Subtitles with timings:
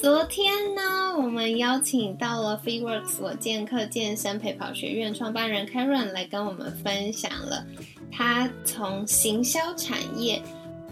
[0.00, 7.62] 昨天呢，我们邀请到了 FreeWorks 我健客健身陪跑学院创办人 Karen 来跟我们分享了
[8.10, 10.42] 他从行销产业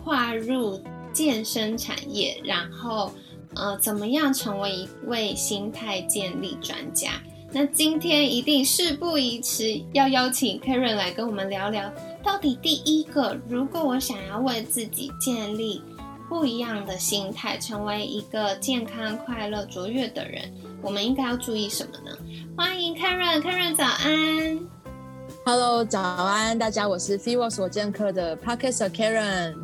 [0.04, 0.78] 跨入
[1.10, 3.10] 健身产业，然后
[3.54, 7.12] 呃怎么样成为一位心态建立专家。
[7.50, 11.90] 那今天一定事不宜迟，要邀请 Karen 来跟我们聊聊，
[12.22, 15.80] 到底第一个，如果我想要为自己建立。
[16.28, 22.16] 不一样的心态，成为一个健康、快乐、卓越的人，我们应该要注意什么呢？
[22.56, 24.60] 欢迎 Karen，Karen 早安
[25.44, 29.54] ，Hello 早安，大家，我是 Fever 所健课的 Parker Karen。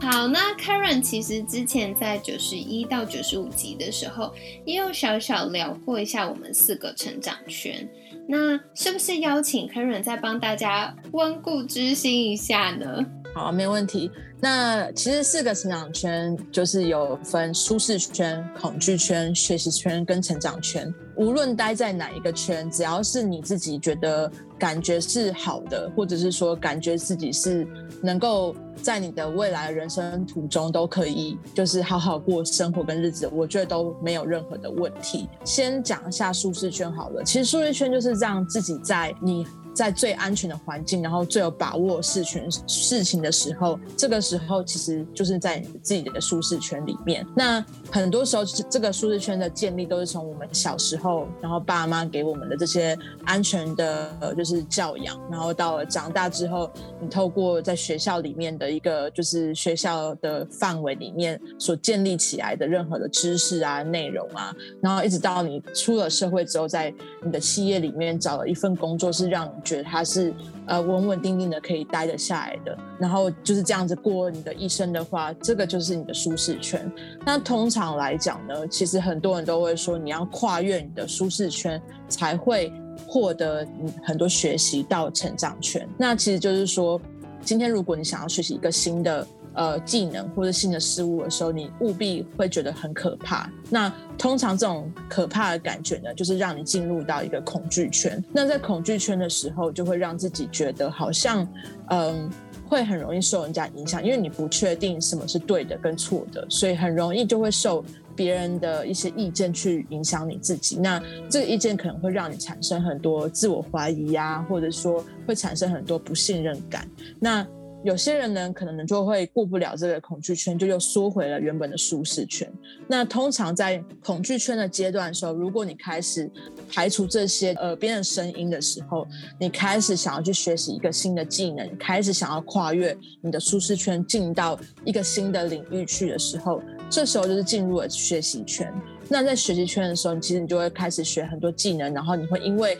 [0.00, 4.34] 好，那 Karen 其实之前在九十一到九十五集的时候，
[4.66, 7.88] 也有小小聊过一下我们四个成长圈。
[8.28, 13.06] 那是不是邀请 Karen 再帮大家温故知新一下呢？
[13.34, 14.10] 好，没问题。
[14.40, 20.92] 那其实四个成长圈就是有分舒适圈、恐惧圈、学习圈跟成长圈。
[21.16, 27.66] 无论待在哪一个圈，只要是你自己觉得感觉是好的，或者是说感觉自己是
[28.00, 35.28] 能够在你的未来人生途中都可以就是好好过生活跟日子，我觉得都没有任何的问题。
[35.44, 39.44] 先讲一下舒适圈好了，其实舒适圈就是让自己在你。
[39.74, 47.26] 在最安全的环境，然后最有把握事情事情的时候，这个时候其实就是在你自己的舒适圈里面。
[47.36, 70.32] 那很多时候，这个舒适圈的建立都是从我们小时候，然后爸妈给我们的这些安全的，就是教养，然后到了长大之后，你透过在学校里面的一个，就是学校的范围里面所建立起来的任何的知识啊、内容啊，然后一直到你出了社会之后，在你的企业里面找了一份工作，是让觉得他是
[70.66, 76.90] 呃稳稳定定的可以待得下来的，然后就是这样子过你的一生的话，这个就是你的舒适圈。
[77.24, 82.72] 那通常来讲呢，其实很多人都会说，你要跨越你的舒适圈，才会
[83.06, 83.66] 获得
[84.04, 85.88] 很多学习到成长圈。
[85.98, 87.00] 那其实就是说，
[87.40, 89.26] 今天如果你想要学习一个新的。
[89.54, 93.48] 呃，技能或者新的事物的时候，你务必会觉得很可怕。
[93.70, 98.22] 那通常这种可怕的感觉呢，就是让你进入到一个恐惧圈。
[98.32, 101.46] 那在恐惧圈的时候，就会让自己觉得好像，
[101.90, 102.28] 嗯，
[102.68, 107.84] 会很容易受人家影响，因为你不确定什么是对的跟错的，所以很容易就会受
[108.16, 110.76] 别人的一些意见去影响你自己。
[110.76, 116.88] 那这个意见可能会让你产生很多自我怀疑呀，或者说会产生很多不信任感。
[117.20, 117.46] 那
[117.84, 122.50] 有些人呢，可能就会过不了这个恐惧圈，就又缩回了原本的舒适圈。
[122.88, 126.30] 那通常在恐惧圈的阶段的时候，如果你开始
[126.66, 129.06] 排除这些耳边的声音的时候，
[129.38, 138.72] 你开始想要去学习一个新的技能，开始想要跨越你的舒适圈，进到一个新的领域去的时候，这时候就是进入了学习圈。
[139.10, 142.78] 那在学习圈的时候，其实你就会开始学很多技能，然后你会因为。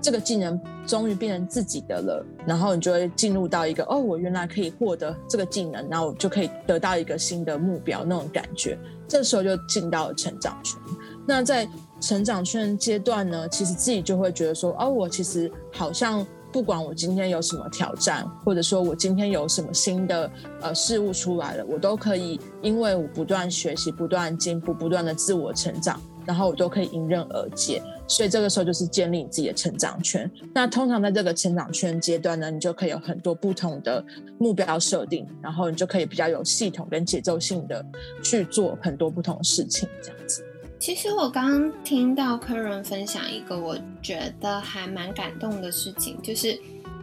[0.00, 8.78] 这个技能终于变成自己的了，然后你就会进入到一个哦，我原来可以获得这个技能，然后我就可以得到一个新的目标那种感觉。
[9.08, 10.78] 这时候就进到了成长圈。
[11.26, 11.68] 那在
[12.00, 20.30] 成长圈阶段呢，其实自己就会觉得说，哦，我其实好像不管我今天有什么挑战，或者说我今天有什么新的
[20.60, 26.00] 呃事物出来了，我都可以，因为我不断学习、不断进步、不断的自我成长。
[26.26, 30.28] 然后我都可以迎刃而解，所以这个时候就是建立你自己的成长圈。
[30.52, 34.04] 那通常在这个成长圈阶段呢，你就可以有很多不同的
[34.38, 37.84] 目标设定，然后你就可以比较有系统跟节奏性的
[38.22, 40.44] 去做很多不同的事情，这样子。
[40.78, 46.58] 其实我刚刚听到客人分享一个我觉得还蛮感动的事情，就是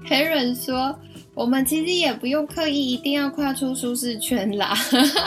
[0.05, 0.93] 黑人说，
[1.33, 4.75] 我们其实也不用刻意一定要跨出舒适圈啦。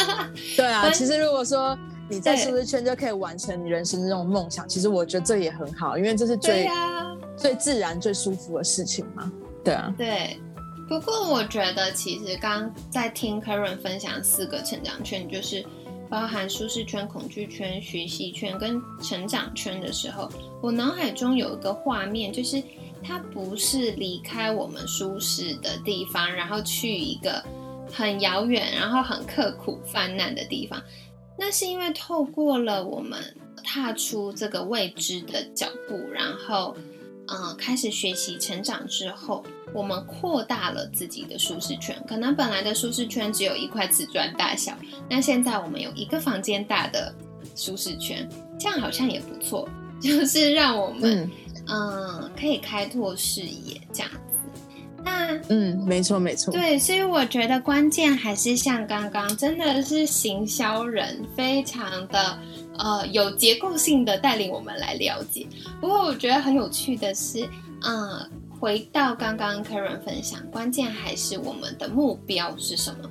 [0.56, 1.76] 对啊，其实如果说。
[2.08, 6.68] 你在舒适圈就可以完成你人生的这种梦想，其实我觉得这也很好，因为这是最
[7.36, 9.30] 最自然、最舒服的事情嘛。
[9.64, 10.38] 对啊，对。
[10.88, 15.66] 不过我觉得，其实刚在听 Karen 分享四个成长圈，就是
[16.08, 20.30] 包含舒适圈、恐惧圈、学习圈跟成长圈的时候，
[20.62, 22.62] 我脑海中有一个画面，就是
[23.02, 27.42] 它不是离开我们舒适的地方，然后去一个
[27.92, 30.80] 很遥远、然后很刻苦泛滥的地方。
[31.38, 33.20] 那是因为透过了我们
[33.62, 36.76] 踏出这个未知的脚步，然后，
[37.28, 39.44] 嗯，开始学习成长之后，
[39.74, 41.96] 我们扩大了自己的舒适圈。
[42.08, 44.76] 可能本来的舒适圈只有一块瓷砖大小，
[45.10, 47.14] 那现在我们有一个房间大的
[47.54, 48.28] 舒适圈，
[48.58, 49.68] 这样好像也不错，
[50.00, 51.30] 就是让我们，
[51.66, 54.10] 嗯，可以开拓视野，这样。
[55.06, 62.36] 那嗯，没错没错，对，所以我觉得关键还是像刚刚，真的是行销人非常的
[62.76, 65.46] 呃有结构性的带领我们来了解。
[65.80, 67.48] 不过我觉得很有趣的是，
[67.82, 73.08] 嗯，回到刚刚 Karen 分享，关键还是我们的目标是什么？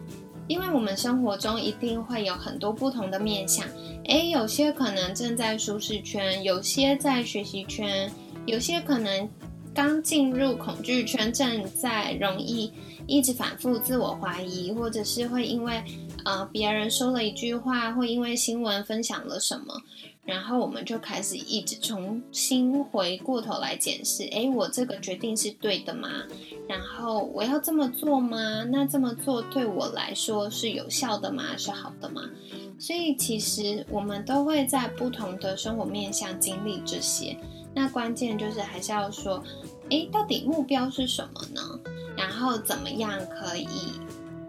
[0.47, 3.65] 因为我们生活中一定会有很多不同的面向，
[4.09, 8.11] 诶，有些可能正在舒适圈，有些在学习圈，
[8.45, 9.29] 有些可能。
[9.75, 12.71] 刚进入恐惧圈，正在容易
[13.07, 15.83] 一直反复自我怀疑，或者是会因为
[16.23, 19.81] 呃别人说了一句话，或因为新闻分享了什么，
[20.23, 26.07] 然后我们就开始一直重新回过头来检视：哎，我这个决定是对的吗？
[26.69, 28.63] 然后我要这么做吗？
[28.71, 31.57] 那这么做对我来说是有效的吗？
[31.57, 32.21] 是好的吗？
[32.79, 37.37] 所以其实我们都会在不同的生活面向经历这些。
[37.77, 39.43] 那关键就是还是要说，
[39.89, 41.61] 诶，到底目标是什么呢？
[42.17, 43.67] 然后怎么样可以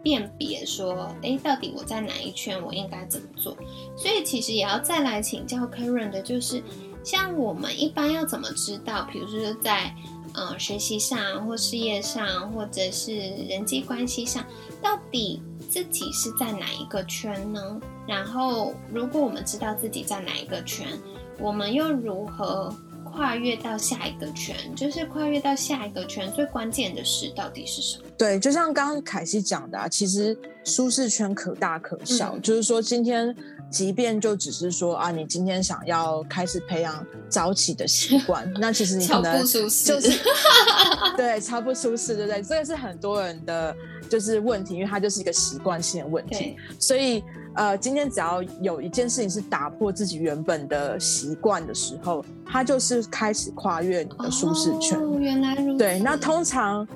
[0.03, 3.57] 辨别说，诶，到底我在哪一圈，我应该怎么做？
[3.97, 6.63] 所以其实也要再来请教 Karen 的，就是
[7.03, 9.95] 像我们一般要怎么知道，比如说在
[10.35, 13.17] 呃学习上或事业上，或者是
[13.49, 14.45] 人际关系上，
[14.81, 17.81] 到底自己是在哪一个圈呢？
[18.07, 20.87] 然后如果我们知道自己在哪一个圈，
[21.39, 22.73] 我们又如何？
[23.17, 26.31] 跨越到下一个圈，就是跨越到下一个圈。
[26.35, 28.05] 最关键的事到底是什么？
[28.19, 32.39] 对，就像刚刚凯西讲的，啊，其实舒适圈可大可小。
[32.41, 33.35] 就是说，今天
[33.71, 39.93] 即便就只是说啊，你今天想要开始培养早起的习惯， 那其实你可能就是
[41.17, 42.43] 对超不舒适，对不对？
[42.43, 43.75] 这个是很多人的
[44.09, 47.23] 就是问题，因为它就是一个习惯性的问题，所以。
[47.59, 54.99] 呃，今天只要有一件事情是打破自己原本的习惯的时候，它就是开始跨越你的舒适圈。
[55.01, 55.79] 哦，原来如此。
[55.79, 56.87] 对，那通常，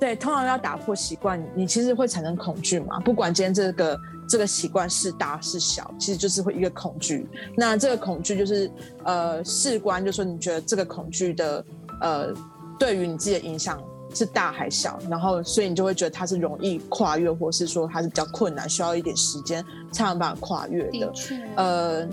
[0.00, 2.98] 对，通常要打破习惯，你其实会产生恐惧嘛？
[2.98, 3.96] 不管今天这个
[4.30, 7.28] 这个习惯是大是小，其实就是会一个恐惧。
[7.56, 8.70] 那这个恐惧就是
[9.04, 11.64] 呃，事关，就说你觉得这个恐惧的
[12.00, 12.32] 呃，
[12.78, 13.82] 对于你自己的影响。
[14.12, 21.12] 是大还小，然后所以你就会觉得它是容易跨越，或是说它是比较困难，需要一点时间才能把它跨越的。
[21.54, 22.08] 呃，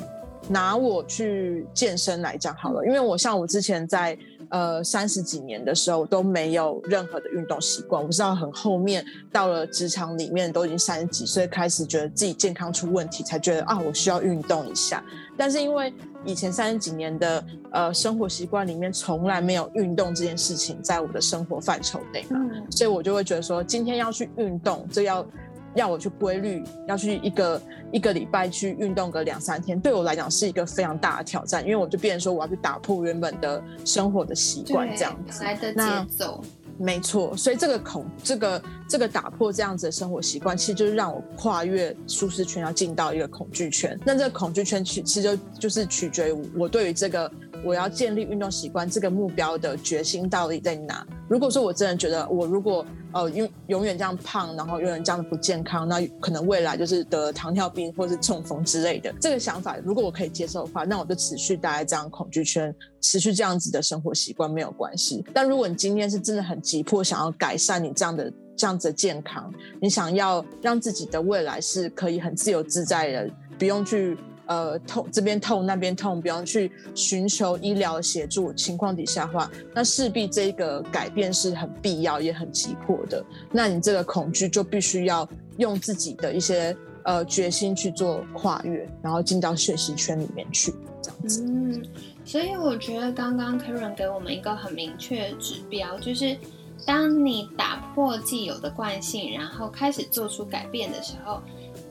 [0.48, 4.16] 拿我去健身来讲好了，因为我像我之前在
[4.50, 15.04] 呃三十几年的时候都没有任何的运动习惯，我不知道很后面到了职场里面都已经三十几岁，开始觉得自己健康出问题，才觉得啊我需要运动一下。
[15.38, 15.94] 但是因为
[16.26, 22.40] 以前三十几年的呃生活习惯里面，从来没有运动这件事情在我的生活范畴内嘛，
[22.72, 25.26] 所以我就会觉得说，今天要去运动，这要
[25.76, 27.62] 要我去规律，要去一个
[27.92, 36.44] 一个礼拜去运动个两三天，对我来讲是一个非常大的挑战，因为我就变成说我要去打破原本的生活的习惯这样子，来的节奏。
[36.80, 44.00] 没错，所以这个恐这个这个打破这样子的生活习惯，其实就是让我跨越舒适圈，要进到一个恐惧圈。
[44.06, 47.32] 那这个恐惧圈其其实就就是取决于我对于这个。
[47.64, 51.06] 我要建立运动习惯，这个目标的决心到底在哪？
[51.28, 59.14] 如果说我真的觉得我如果呃永永远这样胖，然后永远这样不健康，那可能未来就是得糖尿病或是中风之类的。
[59.20, 65.26] 这个想法如果我可以接受的话，那我就持续待在这样恐惧圈，持续这样子的生活习惯没有关系。
[65.34, 73.30] 但如果你今天是真的很急迫，想要改善你这样的这样子的健康，你想要让自己的未来是可以很自由自在的，
[73.60, 74.18] 不用去。
[74.48, 83.22] 呃，痛这边痛那边痛，不用去寻求医疗协助情况底下话，那势必这个改变是很必要也很急迫的。
[83.52, 85.28] 那你这个恐惧就必须要
[85.58, 91.44] 用自己的一些呃决心去做跨越，然后进到学习圈里面去，这样子。
[91.44, 91.86] 嗯，
[92.24, 96.38] 所以我觉得刚刚 Karen 给我们一个很明确的指标，就是
[96.86, 101.42] 当你打破既有的惯性，然后开始做出改变的时候，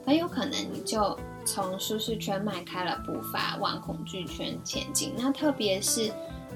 [0.07, 1.19] 很有可能你就。
[1.47, 5.12] 从舒适圈迈开了步伐，往恐惧圈前进。
[5.17, 6.12] 那特别是，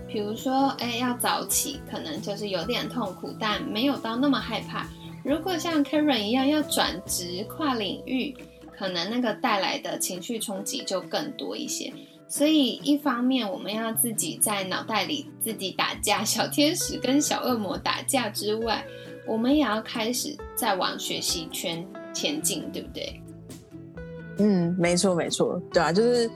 [0.06, 4.86] 比如说，哎，要早起，可能就是有点痛苦，但没有到那么害怕。
[5.24, 8.36] 如果像 Karen 一样要转职跨领域，
[8.76, 11.92] 可能那个带来的情绪冲击就更多一些。
[12.26, 18.84] 所以，一方面我们要自己在脑袋里自己打架，小天使跟小恶魔打架之外，
[19.26, 23.20] 我们也要开始在往学习圈前进，对不对？
[24.40, 26.30] 嗯，没错没错，对啊，就是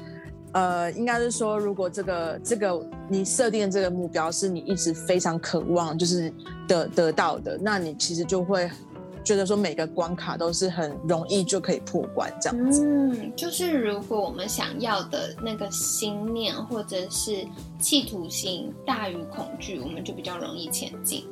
[0.52, 6.32] 呃，应该是说，如果这个这个你设定的这个目标是你一直非常渴望就是
[6.68, 8.70] 得得到的，那你其实就会。
[9.24, 12.84] 觉得说每个关卡都是很容易就可以破关这样子。
[12.84, 17.38] 嗯，就是如果我们想要的那个心念或者是
[17.78, 21.24] 企图心大于恐惧，我们就比较容易前进。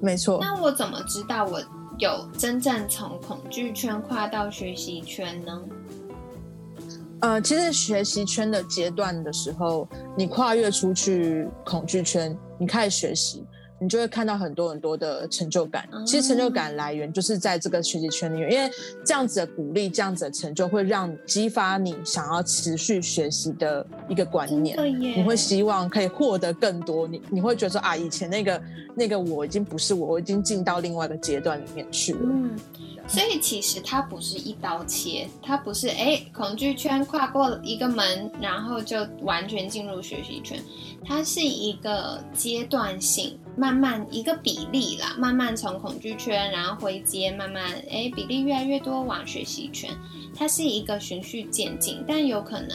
[0.00, 0.40] 没错。
[0.42, 1.62] 那我怎么知道我
[2.00, 5.62] 有真正从恐惧圈跨到学习圈呢？
[7.20, 13.44] 呃，其实学习圈的阶段的时候，你跨越出去恐惧圈，你开始学习。
[13.80, 15.88] 你就会看到很多很多的成就感。
[16.06, 18.70] 其实成就感来源就是在这个学习圈里面，因为
[19.04, 24.76] 这样子的鼓励、这样子的成就，会让激发你想要持续学习的一个观念。
[25.00, 27.08] 你会希望可以获得更多。
[27.08, 28.62] 你你会觉得说啊，以前那个
[28.94, 32.20] 那个我已经不是我，我已经进到另外一个阶段里面去了。
[32.22, 32.50] 嗯。
[33.08, 40.62] 所以其实它不是一刀切，它不是哎恐惧圈跨过一个门，然后就完全进入学习圈，
[41.04, 49.90] 它是一个阶段性，慢慢一个比例啦，慢慢从恐惧圈，然后回接，慢慢诶比例越来越多往学习圈，
[50.34, 52.70] 它是一个循序渐进，但有可能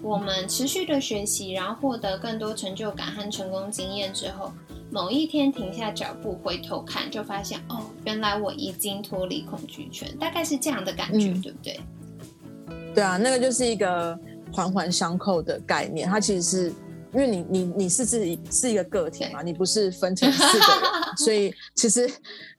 [0.00, 4.52] 我们持续的学习，然后获得更多成就感和成功经验之后。
[4.92, 11.80] 某一天停下脚步，回头看，就发现哦，原来我已经脱离恐惧圈，大概是这样的感觉，对不对？
[12.94, 14.16] 对啊，那个就是一个
[14.52, 16.72] 环环相扣的概念，它其实是。
[17.12, 22.10] 因为你你你是自己是一个个体嘛，你不是分成四个人， 所以其实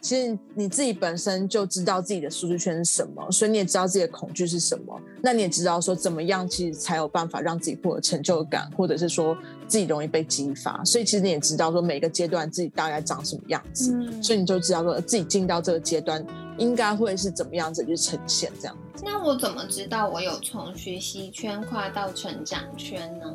[0.01, 9.37] 其实你自己本身就知道自己的舒适圈是什么，所以你也知道自己的恐惧是什么，那你也知道说怎么样其实才有办法让自己获得成就感，或者是说
[9.67, 16.25] 自己容易被激发，所以其实你也知道说每个阶段自己大概长什么样子，所以你就知道说自己进到这个阶段
[16.57, 18.75] 应该会是怎么样子去呈现这样。
[19.03, 23.33] 那我怎么知道我有从学习圈跨到成长圈呢？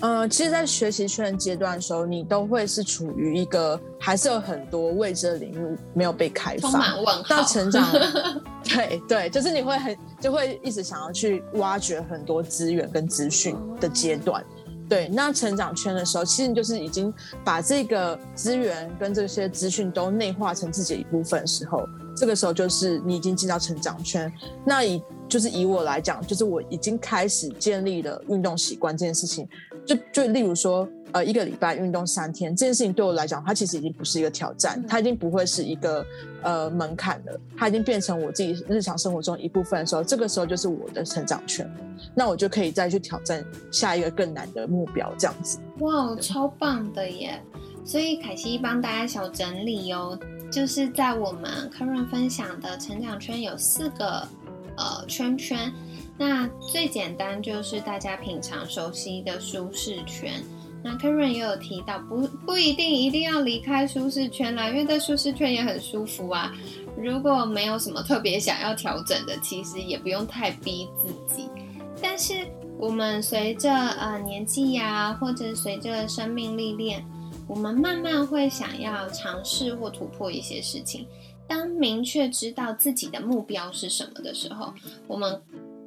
[0.00, 7.22] 呃，其实，在学习圈阶段的时候，你都会是处于一个还是有很多未知的领域没有被开发，充满问号。
[7.28, 7.90] 到成长，
[8.64, 14.44] 对对，就是你会很就会一直想要去挖掘很多资源跟资讯的阶段。
[14.86, 24.30] 对，那成长圈的时候，其实你就是已经把这个资源跟这些资讯都内化成自己的一部分的时候，这个时候就是你已经进到成长圈。
[24.66, 25.02] 那以
[25.34, 29.48] 就是以我来讲，就是我已经开始建立了运动习惯这件事情。
[29.84, 36.06] 就就例如说，呃，一个礼拜运动三天这件事情对我来讲，它其实已经不是一个挑战，它已经不会是一个
[36.40, 41.68] 呃门槛了，它已经变成我自己日常生活中一部分的时候，这个时候就是我的成长圈，
[42.14, 45.58] 那我就可以再去挑战下一个更难的目标，这样子。
[45.80, 47.42] 哇，超棒的耶！
[47.84, 50.16] 所以凯西帮大家小整理哦，
[50.48, 54.26] 就是在我们科润分享的成长圈有四个
[54.76, 55.72] 呃圈圈。
[56.16, 60.42] 那最简单就是大家平常熟悉的舒适圈。
[60.82, 66.52] 那 Karen 也有提到，不不一定一定要离开舒适圈啦，因为在舒适圈也很舒服啊。
[66.96, 71.48] 如果没有什么特别想要调整的，其实也不用太逼自己。
[72.02, 72.46] 但是
[72.78, 77.02] 我们随着呃年纪呀，或者随着生命历练，
[77.48, 81.06] 我们慢慢会想要尝试或突破一些事情。
[81.54, 84.74] 当明确知道自己的目标是什么的时候，
[85.06, 85.40] 我们。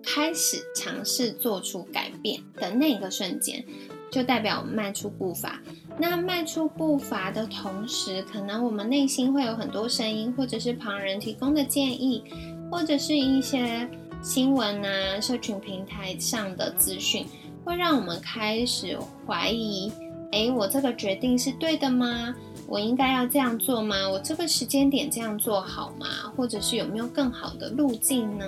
[0.10, 3.62] 开始尝试做出改变的那个瞬间，
[4.10, 5.62] 就代表我们迈出步伐。
[6.00, 12.24] 那迈出步伐的同时，可能我们内心会有很多声音，或者是旁人提供的建议，
[12.72, 13.90] 或者是一些
[14.24, 17.26] 新闻啊、社群平台上的资讯，
[17.66, 19.92] 会让我们开始怀疑：
[20.32, 22.34] 诶，我这个决定是对的吗？
[22.68, 24.10] 我应该要这样做吗？
[24.10, 26.08] 我这个时间点这样做好吗？
[26.36, 28.46] 或者是有没有更好的路径呢？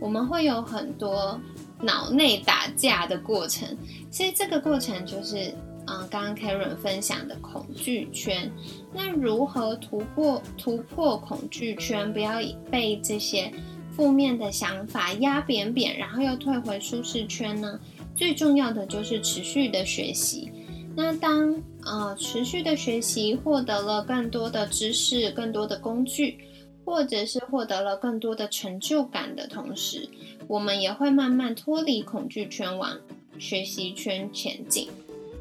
[0.00, 1.38] 我们会有很多
[1.80, 3.68] 脑内打架的过程，
[4.10, 5.52] 所以这个过程就是，
[5.86, 8.50] 嗯，刚刚 Karen 分享的恐惧圈。
[8.94, 12.38] 那如何突破突破恐惧圈，不要
[12.70, 13.52] 被这些
[13.90, 17.78] 负面的想法压扁扁，然后又退回舒适圈呢？
[18.16, 20.50] 最重要的就是持续的学习。
[20.98, 26.38] 那当呃持续的学习，获得了更多的知识，更多的工具。
[26.84, 30.08] 或者是获得了更多的成就感的同时，
[30.46, 32.96] 我们也会慢慢脱离恐惧圈，往
[33.38, 34.88] 学习圈前进。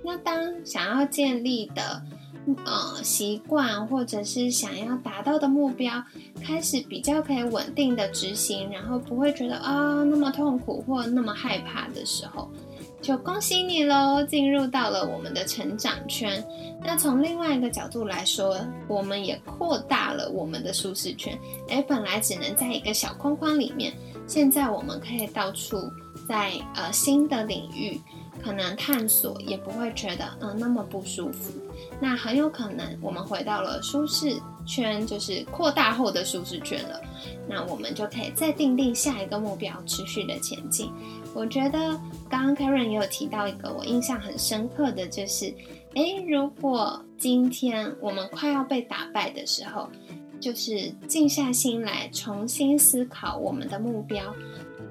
[0.04, 2.04] 那当想要建立的
[2.66, 6.04] 呃习惯，或者是想要达到的目标，
[6.44, 12.52] 开始比较可以稳定的执行，然后不会觉得啊那么痛苦或那么害怕的时候。
[13.02, 16.44] 就恭喜你喽，进入到了我们的成长圈。
[16.84, 21.38] 那从另外一个角度来说，我们也扩大了我们的舒适圈。
[21.70, 23.94] 哎，本来只能在一个小框框里面，
[24.28, 25.90] 现在我们可以到处
[26.28, 28.00] 在呃新的领域
[28.44, 31.54] 可能探索，也不会觉得嗯那么不舒服。
[32.00, 37.00] 那很有可能我们回到了舒适圈，就是扩大后的舒适圈了。
[37.50, 40.92] 那我们就可以再定定下一个目标，持续的前进。
[41.38, 41.96] 我觉得
[42.28, 45.54] 刚刚 Karen 也有提到一个我印象很深刻的就是，
[45.94, 49.88] 诶，如果今天我们快要被打败的时候，
[50.40, 54.34] 就是静下心来重新思考我们的目标。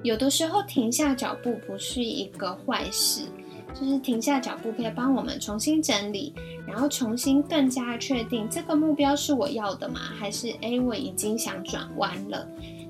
[0.03, 3.23] 有的时候停下脚步不是一个坏事。
[3.79, 6.33] 就是停下脚步，可以帮我们重新整理，
[6.65, 9.99] 然后重新更加确定这个目标是我要的吗？
[10.17, 12.47] 还是诶，我已经想转弯了？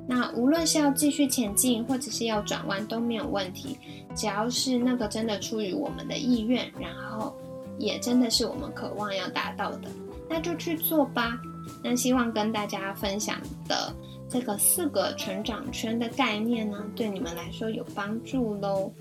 [0.08, 3.78] 那无论是要继续前进，或者是要转弯都没有问题，
[4.16, 7.36] 只要是那个真的出于我们的意愿，然后
[7.78, 9.90] 也真的是我们渴望要达到的，
[10.30, 11.38] 那就去做吧。
[11.84, 13.38] 那希望跟大家分享
[13.68, 13.94] 的
[14.30, 18.92] 这个四个成长圈的概念呢，对你们来说有帮助喽。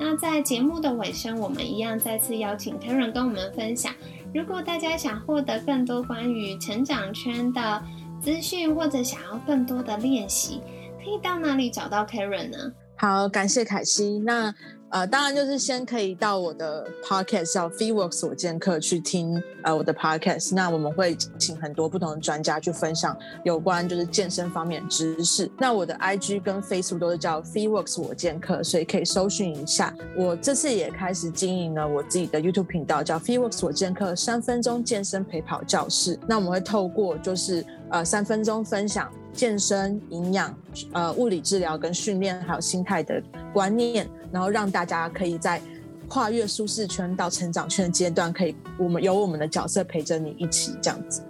[0.00, 3.92] 那在节目的尾声，我们一样再次邀请 Karen 跟我们分享。
[4.34, 7.80] 如果大家想获得更多关于成长圈的
[8.24, 10.62] 资讯，或者想要更多的练习，
[10.96, 12.72] 可以到哪里找到 Karen 呢？
[12.96, 14.18] 好，感谢凯西。
[14.20, 14.54] 那
[14.94, 20.54] 呃，当然就是先可以到我的 podcast 叫 FeeWorks 我健客去听呃我的 podcast。
[20.54, 25.50] 那我们会请很多不同的专家去分享有关就是健身方面知识。
[25.58, 29.92] 那我的 IG 跟 Facebook 都是叫 FeeWorks 我健客，所以可以搜寻一下。
[30.16, 36.16] 我这次也开始经营了我自己的 YouTube 频道，叫 FeeWorks 我健客三分钟健身陪跑教室。
[36.28, 39.10] 那我们会透过就是呃三分钟分享。
[39.34, 40.56] 健身、营养、
[40.92, 43.20] 呃物理治疗跟训练，还有心态的
[43.52, 45.62] 观念，然后让大家可以在
[46.08, 51.22] 跨越舒适圈到成长圈的阶段，可以我们有我们的角色陪着你一起这样子。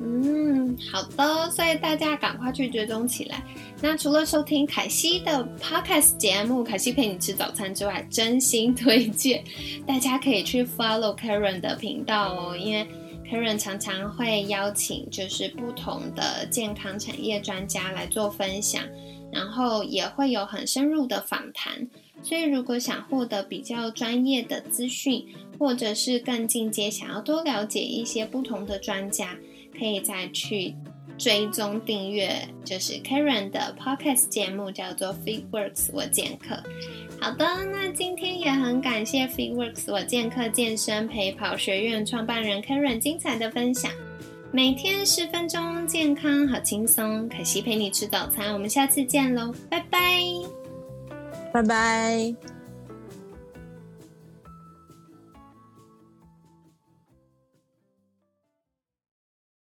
[0.00, 3.42] 嗯，好的，所以大家赶快去追踪起来。
[3.82, 9.42] 那除了收听凯西的 podcast 节目《凯西陪你吃早餐》之外，真心推荐
[9.84, 12.86] 大家可以去 follow Karen 的频道哦，因为。
[13.30, 18.82] Karen 常常会邀请就是不同的健康产业专家来做分享，
[19.32, 21.88] 然后也会有很深入的访谈。
[22.22, 25.26] 所以如果想获得比较专业的资讯，
[25.58, 29.36] 或者是更进阶，想要多了解一些不同的专家，
[29.78, 30.74] 可以再去。
[31.18, 36.62] 追踪订阅就是 Karen 的 Podcast 节目，叫做 FitWorks 我健客。
[37.20, 43.92] 好的，那今天也很感谢 FitWorks 我健客健身陪跑学院创办人 Karen 精彩的分享。
[44.52, 47.28] 每天十分钟，健康好轻松。
[47.28, 50.00] 可惜陪你吃早餐，我们下次见喽，拜拜，
[51.52, 52.59] 拜拜。